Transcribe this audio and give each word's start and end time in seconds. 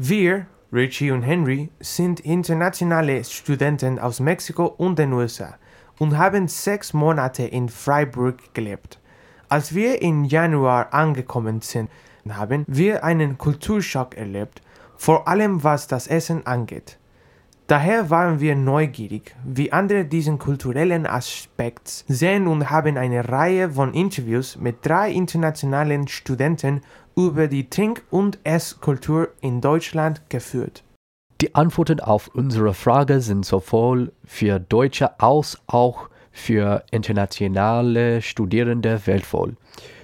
Wir, 0.00 0.46
Richie 0.72 1.10
und 1.10 1.22
Henry, 1.22 1.70
sind 1.80 2.20
internationale 2.20 3.24
Studenten 3.24 3.98
aus 3.98 4.20
Mexiko 4.20 4.66
und 4.66 4.96
den 4.96 5.12
USA 5.12 5.56
und 5.98 6.16
haben 6.16 6.46
sechs 6.46 6.92
Monate 6.92 7.42
in 7.42 7.68
Freiburg 7.68 8.54
gelebt. 8.54 9.00
Als 9.48 9.74
wir 9.74 10.00
im 10.00 10.22
Januar 10.22 10.94
angekommen 10.94 11.62
sind, 11.62 11.90
haben 12.28 12.64
wir 12.68 13.02
einen 13.02 13.38
Kulturschock 13.38 14.16
erlebt, 14.16 14.62
vor 14.96 15.26
allem 15.26 15.64
was 15.64 15.88
das 15.88 16.06
Essen 16.06 16.46
angeht. 16.46 16.97
Daher 17.68 18.08
waren 18.08 18.40
wir 18.40 18.56
neugierig, 18.56 19.36
wie 19.44 19.72
andere 19.72 20.06
diesen 20.06 20.38
kulturellen 20.38 21.04
Aspekt 21.06 22.06
sehen 22.08 22.46
und 22.46 22.70
haben 22.70 22.96
eine 22.96 23.28
Reihe 23.28 23.72
von 23.72 23.92
Interviews 23.92 24.56
mit 24.56 24.86
drei 24.86 25.12
internationalen 25.12 26.08
Studenten 26.08 26.80
über 27.14 27.46
die 27.46 27.68
Trink- 27.68 28.04
und 28.08 28.38
Esskultur 28.42 29.28
in 29.42 29.60
Deutschland 29.60 30.22
geführt. 30.30 30.82
Die 31.42 31.54
Antworten 31.54 32.00
auf 32.00 32.28
unsere 32.28 32.72
Frage 32.72 33.20
sind 33.20 33.44
sowohl 33.44 34.12
für 34.24 34.58
Deutsche 34.60 35.20
als 35.20 35.60
auch 35.66 36.08
für 36.32 36.82
internationale 36.90 38.22
Studierende 38.22 38.98
wertvoll. 39.06 39.56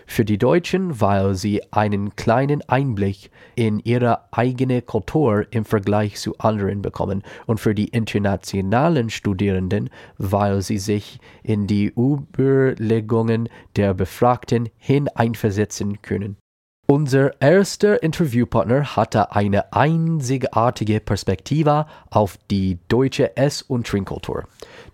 Für 0.06 0.24
die 0.24 0.38
Deutschen, 0.38 1.00
weil 1.00 1.34
sie 1.34 1.62
einen 1.72 2.14
kleinen 2.16 2.62
Einblick 2.68 3.30
in 3.54 3.80
ihre 3.80 4.32
eigene 4.32 4.82
Kultur 4.82 5.46
im 5.50 5.64
Vergleich 5.64 6.16
zu 6.16 6.36
anderen 6.38 6.82
bekommen 6.82 7.22
und 7.46 7.58
für 7.58 7.74
die 7.74 7.88
internationalen 7.88 9.10
Studierenden, 9.10 9.90
weil 10.18 10.62
sie 10.62 10.78
sich 10.78 11.18
in 11.42 11.66
die 11.66 11.92
Überlegungen 11.96 13.48
der 13.76 13.94
Befragten 13.94 14.68
hineinversetzen 14.76 16.02
können. 16.02 16.36
Unser 16.86 17.40
erster 17.40 18.02
Interviewpartner 18.02 18.94
hatte 18.94 19.32
eine 19.32 19.72
einzigartige 19.72 21.00
Perspektive 21.00 21.86
auf 22.10 22.36
die 22.50 22.78
deutsche 22.88 23.38
Ess- 23.38 23.62
und 23.62 23.86
Trinkkultur. 23.86 24.44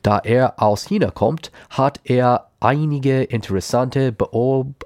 Da 0.03 0.19
er 0.19 0.63
aus 0.63 0.85
China 0.85 1.11
kommt, 1.11 1.51
hat 1.69 2.01
er 2.05 2.47
einige 2.61 3.25
interessante 3.25 4.13
Beobachtungen 4.13 4.77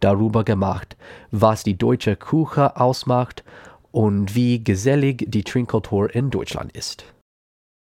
darüber 0.00 0.44
gemacht, 0.44 0.96
was 1.30 1.62
die 1.62 1.76
deutsche 1.76 2.16
Küche 2.16 2.76
ausmacht 2.76 3.44
und 3.92 4.34
wie 4.34 4.62
gesellig 4.62 5.24
die 5.28 5.44
Trinkkultur 5.44 6.14
in 6.14 6.30
Deutschland 6.30 6.76
ist. 6.76 7.04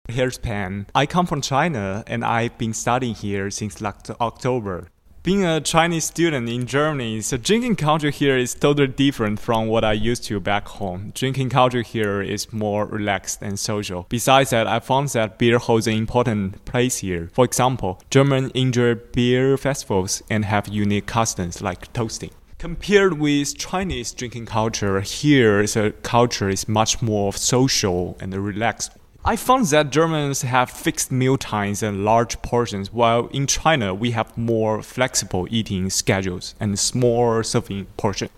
Here's 0.09 0.39
Pan. 0.39 0.85
I 0.95 1.05
come 1.05 1.28
from 1.28 1.41
China 1.41 2.03
and 2.08 2.23
I've 2.23 2.58
been 2.58 2.73
studying 2.73 3.13
here 3.13 3.52
since 3.52 3.83
October. 4.19 4.88
Being 5.28 5.44
a 5.44 5.59
Chinese 5.59 6.06
student 6.06 6.47
in 6.47 6.66
Germany, 6.67 7.20
the 7.20 7.38
drinking 7.38 7.75
culture 7.75 8.11
here 8.11 8.38
is 8.38 8.53
totally 8.53 8.88
different 8.88 9.42
from 9.42 9.67
what 9.67 9.84
I 9.84 9.92
used 9.92 10.23
to 10.28 10.39
back 10.39 10.69
home. 10.69 11.11
Drinking 11.14 11.50
culture 11.50 11.81
here 11.81 12.22
is 12.22 12.53
more 12.53 12.86
relaxed 12.86 13.42
and 13.42 13.59
social. 13.59 14.06
Besides 14.08 14.52
that, 14.52 14.67
I 14.67 14.80
found 14.80 15.09
that 15.09 15.38
beer 15.38 15.58
holds 15.58 15.86
an 15.86 15.95
important 15.95 16.64
place 16.64 17.00
here. 17.00 17.30
For 17.34 17.44
example, 17.44 18.00
Germans 18.09 18.53
enjoy 18.53 18.95
beer 18.95 19.58
festivals 19.58 20.23
and 20.30 20.45
have 20.45 20.69
unique 20.69 21.08
customs 21.08 21.62
like 21.62 21.91
toasting. 21.91 22.31
Compared 22.58 23.19
with 23.19 23.58
Chinese 23.58 24.14
drinking 24.14 24.45
culture, 24.45 25.02
here 25.02 25.62
the 25.64 25.94
culture 26.03 26.47
is 26.47 26.69
much 26.69 27.02
more 27.02 27.34
social 27.34 28.16
and 28.22 28.34
relaxed. 28.34 28.94
I 29.30 29.36
found 29.36 29.66
that 29.66 29.89
Germans 29.89 30.44
have 30.44 30.70
fixed 30.70 31.11
meal 31.11 31.38
times 31.38 31.83
and 31.83 32.06
large 32.06 32.42
portions, 32.42 32.94
while 32.94 33.28
in 33.34 33.45
China 33.45 33.94
we 33.94 34.11
have 34.11 34.38
more 34.38 34.81
flexible 34.81 35.50
eating 35.52 35.89
schedules 35.89 36.56
and 36.61 36.80
small 36.80 37.44
serving 37.44 37.88
portions. 37.97 38.31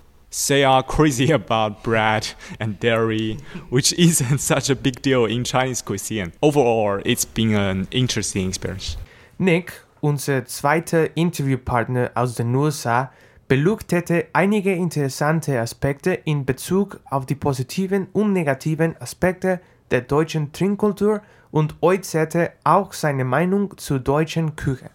They 0.47 0.63
are 0.63 0.81
crazy 0.81 1.29
about 1.41 1.83
bread 1.83 2.29
and 2.59 2.79
dairy, 2.79 3.37
which 3.69 3.93
isn't 3.99 4.39
such 4.39 4.71
a 4.71 4.75
big 4.75 5.03
deal 5.03 5.25
in 5.25 5.43
Chinese 5.43 5.83
cuisine. 5.83 6.33
Overall, 6.41 7.03
it's 7.05 7.23
been 7.23 7.53
an 7.53 7.87
interesting 7.91 8.47
experience. 8.49 8.97
Nick, 9.37 9.73
unser 10.01 10.45
zweiter 10.45 11.15
Interviewpartner 11.15 12.09
aus 12.15 12.33
den 12.33 12.55
USA, 12.55 13.11
beleuchtete 13.47 14.25
einige 14.33 14.73
interessante 14.73 15.59
Aspekte 15.59 16.13
in 16.25 16.45
Bezug 16.45 16.99
auf 17.11 17.27
die 17.27 17.35
positiven 17.35 18.07
und 18.11 18.33
negativen 18.33 18.95
Aspekte 18.99 19.59
der 19.91 20.01
deutschen 20.01 20.51
Trinkkultur 20.51 21.21
und 21.51 21.75
äußerte 21.81 22.51
auch 22.63 22.93
seine 22.93 23.25
Meinung 23.25 23.77
zur 23.77 23.99
deutschen 23.99 24.55
Küche. 24.55 24.89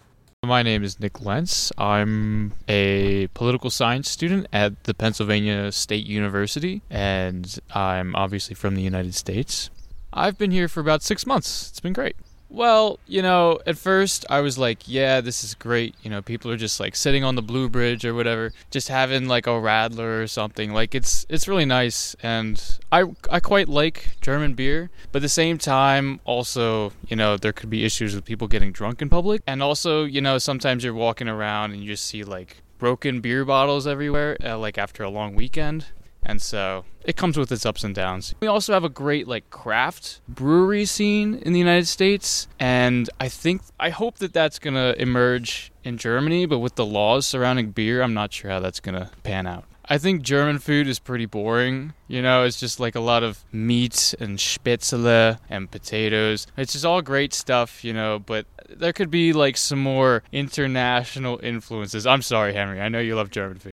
My 0.45 0.61
name 0.61 0.83
is 0.83 0.99
Nick 0.99 1.19
Lentz. 1.19 1.71
I'm 1.77 2.51
a 2.67 3.27
political 3.33 3.71
science 3.71 4.09
student 4.09 4.47
at 4.53 4.73
the 4.83 4.93
Pennsylvania 4.93 5.71
State 5.71 6.05
University, 6.05 6.81
and 6.89 7.59
I'm 7.73 8.15
obviously 8.15 8.55
from 8.55 8.75
the 8.75 8.83
United 8.83 9.15
States. 9.15 9.71
I've 10.13 10.37
been 10.37 10.51
here 10.51 10.67
for 10.67 10.81
about 10.81 11.01
six 11.01 11.25
months. 11.25 11.69
It's 11.69 11.79
been 11.79 11.93
great. 11.93 12.15
Well, 12.55 12.99
you 13.05 13.21
know, 13.21 13.59
at 13.67 13.77
first 13.77 14.25
I 14.29 14.39
was 14.39 14.57
like, 14.57 14.87
yeah, 14.87 15.19
this 15.19 15.43
is 15.43 15.55
great. 15.55 15.93
You 16.01 16.09
know, 16.09 16.21
people 16.21 16.49
are 16.51 16.55
just 16.55 16.79
like 16.79 16.95
sitting 16.95 17.21
on 17.21 17.35
the 17.35 17.41
Blue 17.41 17.67
Bridge 17.67 18.05
or 18.05 18.13
whatever, 18.13 18.53
just 18.71 18.87
having 18.87 19.27
like 19.27 19.45
a 19.45 19.49
radler 19.49 20.23
or 20.23 20.27
something. 20.27 20.71
Like 20.71 20.95
it's 20.95 21.25
it's 21.27 21.49
really 21.49 21.65
nice 21.65 22.15
and 22.23 22.79
I 22.93 23.03
I 23.29 23.41
quite 23.41 23.67
like 23.67 24.21
German 24.21 24.53
beer, 24.53 24.89
but 25.11 25.17
at 25.17 25.23
the 25.23 25.27
same 25.27 25.57
time 25.57 26.21
also, 26.23 26.93
you 27.09 27.17
know, 27.17 27.35
there 27.35 27.51
could 27.51 27.69
be 27.69 27.83
issues 27.83 28.15
with 28.15 28.23
people 28.23 28.47
getting 28.47 28.71
drunk 28.71 29.01
in 29.01 29.09
public. 29.09 29.41
And 29.45 29.61
also, 29.61 30.05
you 30.05 30.21
know, 30.21 30.37
sometimes 30.37 30.81
you're 30.81 30.93
walking 30.93 31.27
around 31.27 31.73
and 31.73 31.83
you 31.83 31.91
just 31.91 32.05
see 32.05 32.23
like 32.23 32.61
broken 32.77 33.19
beer 33.19 33.43
bottles 33.43 33.85
everywhere 33.85 34.37
uh, 34.41 34.57
like 34.57 34.77
after 34.77 35.03
a 35.03 35.09
long 35.09 35.35
weekend 35.35 35.87
and 36.25 36.41
so 36.41 36.85
it 37.03 37.15
comes 37.15 37.37
with 37.37 37.51
its 37.51 37.65
ups 37.65 37.83
and 37.83 37.93
downs. 37.93 38.33
We 38.39 38.47
also 38.47 38.73
have 38.73 38.83
a 38.83 38.89
great 38.89 39.27
like 39.27 39.49
craft 39.49 40.21
brewery 40.27 40.85
scene 40.85 41.35
in 41.35 41.53
the 41.53 41.59
United 41.59 41.87
States, 41.87 42.47
and 42.59 43.09
I 43.19 43.29
think 43.29 43.61
I 43.79 43.89
hope 43.89 44.17
that 44.17 44.33
that's 44.33 44.59
gonna 44.59 44.95
emerge 44.97 45.71
in 45.83 45.97
Germany. 45.97 46.45
But 46.45 46.59
with 46.59 46.75
the 46.75 46.85
laws 46.85 47.25
surrounding 47.27 47.71
beer, 47.71 48.01
I'm 48.01 48.13
not 48.13 48.33
sure 48.33 48.51
how 48.51 48.59
that's 48.59 48.79
gonna 48.79 49.11
pan 49.23 49.47
out. 49.47 49.65
I 49.87 49.99
think 49.99 50.23
German 50.23 50.57
food 50.57 50.87
is 50.87 50.97
pretty 50.97 51.27
boring. 51.27 51.93
You 52.07 52.23
know, 52.23 52.43
it's 52.43 52.59
just 52.59 52.79
like 52.79 52.95
a 52.95 52.99
lot 52.99 53.21
of 53.21 53.45
meat 53.51 54.15
and 54.19 54.39
spätzle 54.39 55.37
and 55.47 55.69
potatoes. 55.69 56.47
It's 56.57 56.73
just 56.73 56.85
all 56.85 57.03
great 57.03 57.35
stuff, 57.35 57.83
you 57.83 57.93
know, 57.93 58.17
but 58.17 58.47
there 58.67 58.93
could 58.93 59.11
be 59.11 59.31
like 59.31 59.57
some 59.57 59.79
more 59.79 60.23
international 60.31 61.39
influences. 61.43 62.07
I'm 62.07 62.23
sorry, 62.23 62.53
Henry. 62.53 62.81
I 62.81 62.89
know 62.89 62.99
you 62.99 63.15
love 63.15 63.29
German 63.29 63.59
food. 63.59 63.74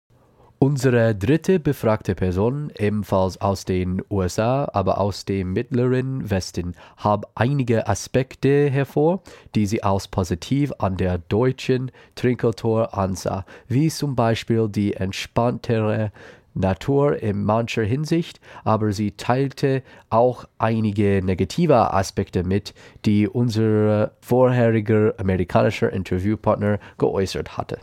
Unsere 0.66 1.14
dritte 1.14 1.60
befragte 1.60 2.16
Person, 2.16 2.72
ebenfalls 2.76 3.40
aus 3.40 3.66
den 3.66 4.02
USA, 4.10 4.68
aber 4.74 5.00
aus 5.00 5.24
dem 5.24 5.54
mittleren 5.54 6.28
Westen, 6.32 6.74
hat 6.98 7.28
einige 7.36 7.88
Aspekte 7.88 8.72
hervor, 8.72 9.22
die 9.54 9.68
sie 9.68 9.84
als 9.84 10.08
positiv 10.08 10.74
an 10.80 10.98
der 10.98 11.20
deutschen 11.20 11.92
Trinkkultur 12.16 12.98
ansah, 12.98 13.46
wie 13.68 13.90
zum 13.92 14.16
Beispiel 14.16 14.68
die 14.68 14.96
entspanntere 14.96 16.12
Natur 16.56 17.22
in 17.22 17.44
mancher 17.44 17.84
Hinsicht, 17.84 18.40
aber 18.64 18.92
sie 18.92 19.12
teilte 19.12 19.84
auch 20.10 20.46
einige 20.58 21.22
negative 21.24 21.94
Aspekte 21.94 22.44
mit, 22.44 22.74
die 23.06 23.28
unser 23.28 24.14
vorheriger 24.20 25.14
amerikanischer 25.20 25.94
Interviewpartner 25.94 26.80
geäußert 26.98 27.56
hatte. 27.56 27.78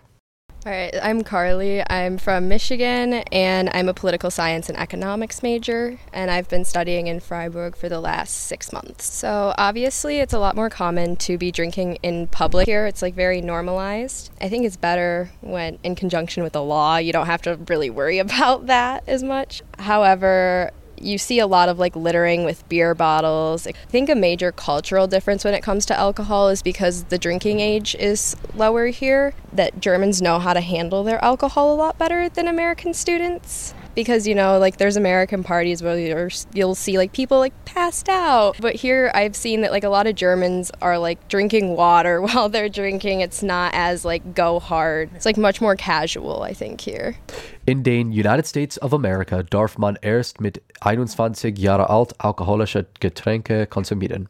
All 0.65 0.71
right, 0.71 0.95
I'm 1.03 1.25
Carly. 1.25 1.83
I'm 1.91 2.19
from 2.19 2.47
Michigan 2.47 3.15
and 3.33 3.69
I'm 3.75 3.89
a 3.89 3.95
political 3.95 4.31
science 4.31 4.69
and 4.69 4.79
economics 4.79 5.43
major, 5.43 5.99
and 6.13 6.31
I've 6.31 6.49
been 6.49 6.65
studying 6.65 7.09
in 7.09 7.19
Freiburg 7.19 7.75
for 7.75 7.89
the 7.89 7.99
last 7.99 8.31
six 8.31 8.73
months. 8.73 9.13
So, 9.13 9.55
obviously, 9.59 10.19
it's 10.19 10.33
a 10.33 10.39
lot 10.39 10.55
more 10.55 10.71
common 10.71 11.17
to 11.17 11.37
be 11.37 11.51
drinking 11.51 11.97
in 12.05 12.29
public 12.29 12.67
here. 12.67 12.87
It's 12.87 13.03
like 13.03 13.15
very 13.15 13.41
normalized. 13.41 14.31
I 14.41 14.49
think 14.49 14.65
it's 14.65 14.77
better 14.77 15.33
when 15.41 15.81
in 15.83 15.97
conjunction 15.97 16.45
with 16.45 16.53
the 16.53 16.63
law, 16.63 16.97
you 16.97 17.13
don't 17.13 17.27
have 17.27 17.43
to 17.43 17.57
really 17.67 17.91
worry 17.91 18.19
about 18.21 18.67
that 18.67 19.03
as 19.09 19.25
much. 19.25 19.63
However, 19.81 20.71
you 21.03 21.19
see 21.19 21.39
a 21.39 21.47
lot 21.47 21.69
of 21.69 21.79
like 21.79 21.97
littering 21.97 22.45
with 22.45 22.67
beer 22.69 22.95
bottles. 22.95 23.67
I 23.67 23.73
think 23.73 24.09
a 24.09 24.15
major 24.15 24.53
cultural 24.53 25.07
difference 25.07 25.45
when 25.45 25.55
it 25.55 25.63
comes 25.63 25.87
to 25.87 25.99
alcohol 25.99 26.49
is 26.49 26.63
because 26.63 27.05
the 27.05 27.19
drinking 27.19 27.61
age 27.61 27.95
is 27.97 28.37
lower 28.55 28.87
here, 28.87 29.35
that 29.53 29.81
Germans 29.81 30.23
know 30.23 30.39
how 30.39 30.55
to 30.55 30.61
handle 30.61 31.05
their 31.05 31.23
alcohol 31.25 31.73
a 31.73 31.77
lot 31.77 31.99
better 31.99 32.29
than 32.29 32.49
American 32.49 32.95
students. 32.95 33.75
Because, 33.95 34.27
you 34.27 34.35
know, 34.35 34.59
like 34.59 34.79
there's 34.79 34.97
American 34.97 35.45
parties 35.45 35.83
where 35.83 36.31
you'll 36.55 36.75
see 36.75 36.97
like 36.97 37.13
people 37.13 37.39
like 37.39 37.53
passed 37.67 38.09
out. 38.09 38.57
But 38.59 38.75
here 38.75 39.11
I've 39.15 39.37
seen 39.37 39.61
that 39.63 39.71
like 39.71 39.85
a 39.85 39.91
lot 39.91 40.07
of 40.07 40.15
Germans 40.15 40.71
are 40.81 40.99
like 40.99 41.29
drinking 41.29 41.77
water 41.77 42.23
while 42.23 42.49
they're 42.49 42.71
drinking. 42.71 43.21
It's 43.21 43.43
not 43.43 43.75
as 43.75 44.05
like 44.05 44.35
go 44.35 44.61
hard. 44.61 45.11
It's 45.15 45.27
like 45.27 45.37
much 45.37 45.61
more 45.61 45.77
casual, 45.77 46.43
I 46.43 46.55
think, 46.55 46.81
here. 46.81 47.17
In 47.65 47.85
den 47.85 48.09
United 48.09 48.45
States 48.45 48.83
of 48.83 48.93
America 48.93 49.45
darf 49.45 49.79
man 49.79 49.97
erst 50.03 50.41
mit 50.41 50.61
21 50.81 51.57
Jahre 51.57 51.91
alt 51.91 52.13
alkoholische 52.19 52.87
Getränke 52.99 53.69
konsumieren. 53.69 54.29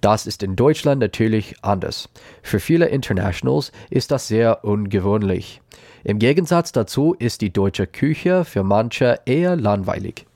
Das 0.00 0.24
ist 0.28 0.44
in 0.44 0.54
Deutschland 0.54 1.00
natürlich 1.00 1.56
anders. 1.62 2.08
Für 2.42 2.60
viele 2.60 2.86
Internationals 2.86 3.72
ist 3.90 4.12
das 4.12 4.28
sehr 4.28 4.64
ungewöhnlich. 4.64 5.60
Im 6.04 6.20
Gegensatz 6.20 6.70
dazu 6.70 7.14
ist 7.18 7.40
die 7.40 7.52
deutsche 7.52 7.88
Küche 7.88 8.44
für 8.44 8.62
manche 8.62 9.18
eher 9.26 9.56
langweilig. 9.56 10.26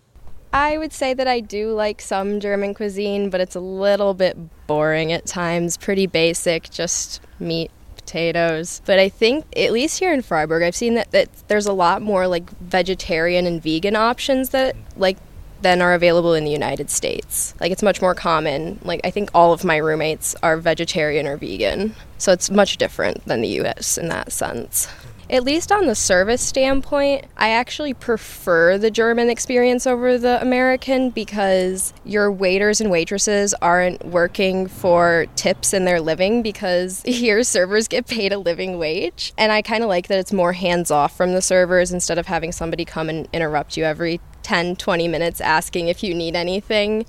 I 0.52 0.76
would 0.76 0.92
say 0.92 1.14
that 1.14 1.28
I 1.28 1.40
do 1.40 1.74
like 1.74 2.00
some 2.02 2.40
German 2.40 2.74
cuisine, 2.74 3.30
but 3.30 3.40
it's 3.40 3.56
a 3.56 3.60
little 3.60 4.12
bit 4.12 4.36
boring 4.66 5.12
at 5.12 5.24
times, 5.24 5.78
pretty 5.78 6.06
basic, 6.06 6.68
just 6.70 7.20
meat, 7.38 7.70
potatoes. 8.04 8.82
But 8.84 8.98
I 8.98 9.08
think, 9.08 9.44
at 9.56 9.72
least 9.72 9.98
here 9.98 10.12
in 10.12 10.22
Freiburg, 10.22 10.62
I've 10.62 10.76
seen 10.76 10.94
that, 10.94 11.10
that 11.12 11.28
there's 11.48 11.66
a 11.66 11.72
lot 11.72 12.02
more 12.02 12.26
like 12.26 12.48
vegetarian 12.60 13.46
and 13.46 13.62
vegan 13.62 13.96
options 13.96 14.50
that 14.50 14.74
mm. 14.74 14.80
like 14.96 15.18
than 15.62 15.80
are 15.80 15.94
available 15.94 16.34
in 16.34 16.44
the 16.44 16.50
United 16.50 16.90
States. 16.90 17.54
Like 17.58 17.72
it's 17.72 17.82
much 17.82 18.02
more 18.02 18.14
common. 18.14 18.78
Like 18.82 19.00
I 19.02 19.10
think 19.10 19.30
all 19.32 19.52
of 19.52 19.64
my 19.64 19.78
roommates 19.78 20.36
are 20.42 20.58
vegetarian 20.58 21.26
or 21.26 21.38
vegan. 21.38 21.94
So 22.18 22.32
it's 22.32 22.50
much 22.50 22.76
different 22.76 23.24
than 23.24 23.40
the 23.40 23.48
US 23.60 23.96
in 23.96 24.08
that 24.08 24.30
sense. 24.30 24.86
Mm. 24.86 25.23
At 25.30 25.42
least 25.42 25.72
on 25.72 25.86
the 25.86 25.94
service 25.94 26.42
standpoint, 26.42 27.24
I 27.36 27.50
actually 27.50 27.94
prefer 27.94 28.76
the 28.76 28.90
German 28.90 29.30
experience 29.30 29.86
over 29.86 30.18
the 30.18 30.40
American 30.42 31.10
because 31.10 31.94
your 32.04 32.30
waiters 32.30 32.80
and 32.80 32.90
waitresses 32.90 33.54
aren't 33.54 34.04
working 34.04 34.66
for 34.66 35.24
tips 35.34 35.72
in 35.72 35.86
their 35.86 36.00
living 36.00 36.42
because 36.42 37.02
here 37.06 37.42
servers 37.42 37.88
get 37.88 38.06
paid 38.06 38.32
a 38.32 38.38
living 38.38 38.76
wage. 38.78 39.32
And 39.38 39.50
I 39.50 39.62
kind 39.62 39.82
of 39.82 39.88
like 39.88 40.08
that 40.08 40.18
it's 40.18 40.32
more 40.32 40.52
hands 40.52 40.90
off 40.90 41.16
from 41.16 41.32
the 41.32 41.40
servers 41.40 41.90
instead 41.90 42.18
of 42.18 42.26
having 42.26 42.52
somebody 42.52 42.84
come 42.84 43.08
and 43.08 43.26
interrupt 43.32 43.78
you 43.78 43.84
every 43.84 44.20
10, 44.42 44.76
20 44.76 45.08
minutes 45.08 45.40
asking 45.40 45.88
if 45.88 46.02
you 46.02 46.14
need 46.14 46.36
anything. 46.36 47.06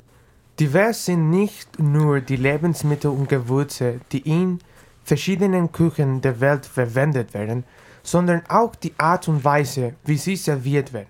Divers 0.55 1.03
sind 1.03 1.31
nicht 1.31 1.79
nur 1.79 2.21
die 2.21 2.37
Lebensmittel 2.37 3.11
und 3.11 3.27
Gewürze, 3.27 3.99
die 4.13 4.19
in 4.19 4.61
verschiedenen 5.03 5.73
Küchen 5.73 6.21
der 6.21 6.39
Welt 6.39 6.65
verwendet 6.65 7.33
werden, 7.33 7.65
sondern 8.05 8.43
auch 8.47 8.75
die 8.75 8.93
Art 8.97 9.27
und 9.27 9.43
Weise, 9.43 9.95
wie 10.05 10.17
sie 10.17 10.35
serviert 10.35 10.93
werden. 10.93 11.09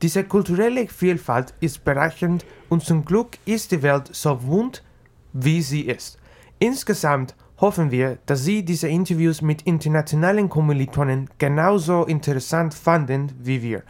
Diese 0.00 0.22
kulturelle 0.22 0.86
Vielfalt 0.86 1.52
ist 1.60 1.84
bereichernd 1.84 2.46
und 2.68 2.84
zum 2.84 3.04
Glück 3.04 3.38
ist 3.44 3.72
die 3.72 3.82
Welt 3.82 4.08
so 4.12 4.36
bunt, 4.36 4.84
wie 5.32 5.60
sie 5.60 5.82
ist. 5.82 6.18
Insgesamt 6.60 7.34
hoffen 7.60 7.90
wir, 7.90 8.18
dass 8.26 8.44
Sie 8.44 8.64
diese 8.64 8.86
Interviews 8.88 9.42
mit 9.42 9.62
internationalen 9.62 10.48
Kommilitonen 10.48 11.28
genauso 11.38 12.04
interessant 12.04 12.72
fanden 12.72 13.32
wie 13.40 13.62
wir 13.62 13.82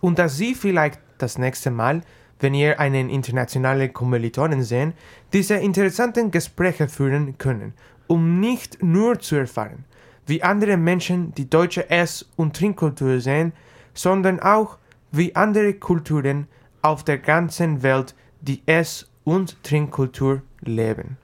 und 0.00 0.18
dass 0.18 0.38
Sie 0.38 0.54
vielleicht 0.54 0.98
das 1.18 1.36
nächste 1.36 1.70
Mal, 1.70 2.00
wenn 2.38 2.54
ihr 2.54 2.80
einen 2.80 3.10
internationalen 3.10 3.92
Kommilitonen 3.92 4.62
sehen, 4.62 4.94
diese 5.34 5.56
interessanten 5.56 6.30
Gespräche 6.30 6.88
führen 6.88 7.36
können, 7.36 7.74
um 8.06 8.40
nicht 8.40 8.82
nur 8.82 9.20
zu 9.20 9.36
erfahren, 9.36 9.84
wie 10.30 10.44
andere 10.44 10.76
Menschen 10.76 11.34
die 11.34 11.50
deutsche 11.50 11.90
Ess- 11.90 12.24
und 12.36 12.56
Trinkkultur 12.56 13.20
sehen, 13.20 13.52
sondern 13.94 14.38
auch 14.38 14.78
wie 15.10 15.34
andere 15.34 15.74
Kulturen 15.74 16.46
auf 16.82 17.02
der 17.04 17.18
ganzen 17.18 17.82
Welt 17.82 18.14
die 18.40 18.62
Ess- 18.64 19.10
und 19.24 19.60
Trinkkultur 19.64 20.42
leben. 20.60 21.16